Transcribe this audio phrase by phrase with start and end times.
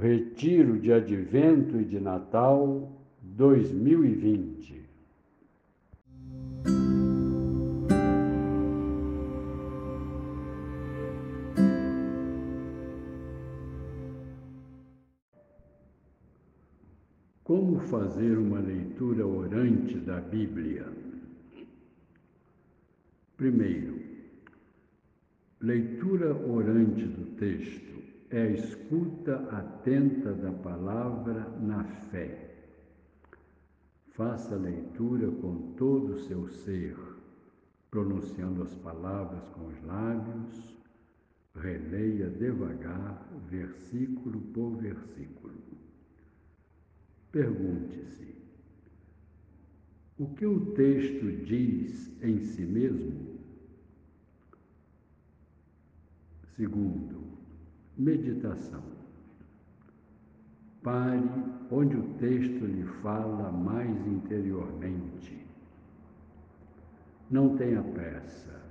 [0.00, 2.88] Retiro de Advento e de Natal
[3.20, 4.86] 2020.
[17.42, 20.86] Como fazer uma leitura orante da Bíblia?
[23.36, 23.98] Primeiro,
[25.60, 27.97] leitura orante do texto
[28.30, 32.54] é a escuta atenta da palavra na fé.
[34.08, 36.96] Faça a leitura com todo o seu ser,
[37.90, 40.76] pronunciando as palavras com os lábios,
[41.54, 45.54] releia devagar, versículo por versículo.
[47.32, 48.34] Pergunte-se:
[50.18, 53.38] o que o texto diz em si mesmo?
[56.56, 57.22] Segundo,
[57.98, 58.82] Meditação.
[60.84, 61.28] Pare
[61.68, 65.44] onde o texto lhe fala mais interiormente.
[67.28, 68.62] Não tenha pressa.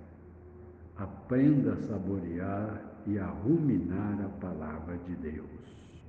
[0.96, 6.08] Aprenda a saborear e a ruminar a palavra de Deus.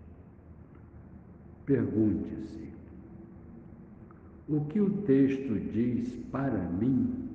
[1.66, 2.72] Pergunte-se:
[4.48, 7.28] o que o texto diz para mim?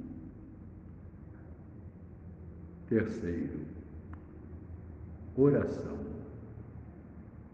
[2.88, 3.83] Terceiro,
[5.36, 5.98] Oração.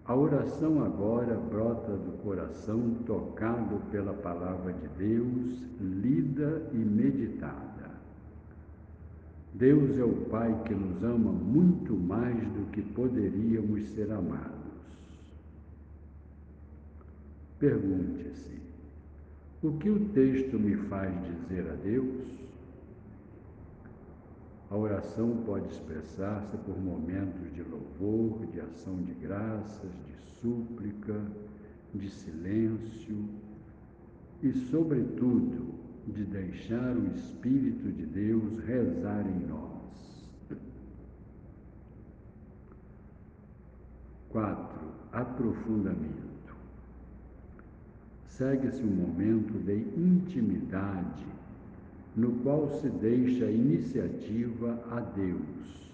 [0.04, 7.92] A oração agora brota do coração tocado pela palavra de Deus, lida e meditada.
[9.54, 14.60] Deus é o Pai que nos ama muito mais do que poderíamos ser amados.
[17.60, 18.60] Pergunte-se:
[19.64, 22.26] o que o texto me faz dizer a Deus?
[24.70, 31.20] A oração pode expressar-se por momentos de louvor, de ação de graças, de súplica,
[31.94, 33.30] de silêncio
[34.44, 35.74] e, sobretudo,
[36.08, 39.80] de deixar o Espírito de Deus rezar em nós.
[44.30, 44.80] 4.
[45.12, 46.56] Aprofundamento.
[48.28, 51.26] Segue-se um momento de intimidade
[52.20, 55.94] no qual se deixa a iniciativa a Deus.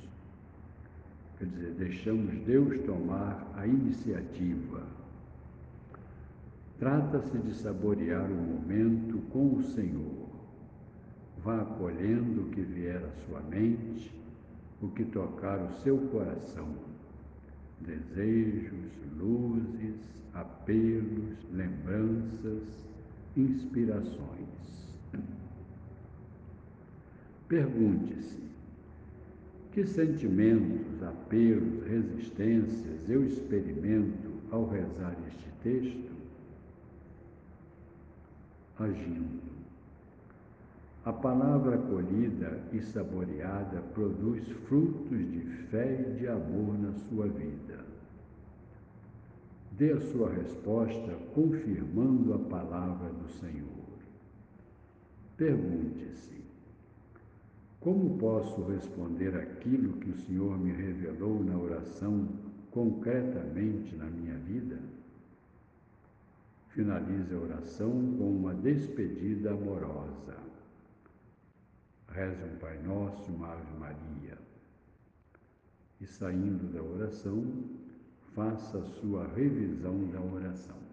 [1.38, 4.82] Quer dizer, deixamos Deus tomar a iniciativa.
[6.80, 10.26] Trata-se de saborear o momento com o Senhor.
[11.44, 14.12] Vá acolhendo o que vier à sua mente,
[14.82, 16.70] o que tocar o seu coração.
[17.82, 19.96] Desejos, luzes,
[20.34, 22.64] apelos, lembranças,
[23.38, 24.56] inspirações.
[27.48, 28.40] Pergunte-se:
[29.72, 36.12] que sentimentos, apelos, resistências eu experimento ao rezar este texto?
[38.80, 39.44] Agindo.
[41.04, 47.86] A palavra acolhida e saboreada produz frutos de fé e de amor na sua vida.
[49.74, 53.86] Dê a sua resposta confirmando a palavra do Senhor.
[55.36, 56.45] Pergunte-se:
[57.86, 62.28] como posso responder aquilo que o Senhor me revelou na oração
[62.72, 64.80] concretamente na minha vida?
[66.70, 70.36] Finalize a oração com uma despedida amorosa.
[72.10, 74.40] Reze um Pai Nosso, uma Ave Maria.
[76.02, 77.46] E saindo da oração,
[78.34, 80.85] faça a sua revisão da oração.